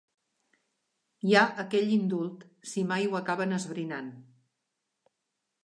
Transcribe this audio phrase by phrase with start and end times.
[1.27, 4.11] Hi ha aquell indult, si mai ho acaben esbrinant.